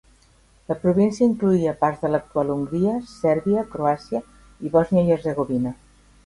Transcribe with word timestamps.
La 0.69 0.75
província 0.85 1.27
incloïa 1.31 1.73
parts 1.83 2.01
de 2.05 2.11
l'actual 2.13 2.49
Hongria, 2.53 2.95
Sèrbia, 3.11 3.65
Croàcia 3.77 4.23
i 4.69 4.73
Bòsnia 4.79 5.05
i 5.11 5.15
Hercegovina. 5.19 5.77